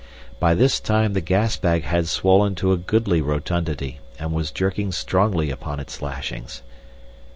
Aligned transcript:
By 0.39 0.55
this 0.55 0.79
time 0.79 1.13
the 1.13 1.21
gas 1.21 1.57
bag 1.57 1.83
had 1.83 2.07
swollen 2.07 2.55
to 2.55 2.71
a 2.71 2.77
goodly 2.77 3.21
rotundity 3.21 3.99
and 4.17 4.33
was 4.33 4.49
jerking 4.49 4.91
strongly 4.93 5.51
upon 5.51 5.79
its 5.79 6.01
lashings. 6.01 6.63